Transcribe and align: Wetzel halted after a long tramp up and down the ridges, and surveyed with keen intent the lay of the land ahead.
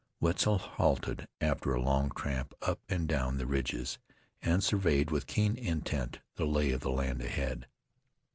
Wetzel 0.19 0.57
halted 0.57 1.27
after 1.39 1.75
a 1.75 1.79
long 1.79 2.09
tramp 2.09 2.55
up 2.63 2.79
and 2.89 3.07
down 3.07 3.37
the 3.37 3.45
ridges, 3.45 3.99
and 4.41 4.63
surveyed 4.63 5.11
with 5.11 5.27
keen 5.27 5.55
intent 5.55 6.21
the 6.37 6.45
lay 6.47 6.71
of 6.71 6.81
the 6.81 6.89
land 6.89 7.21
ahead. 7.21 7.67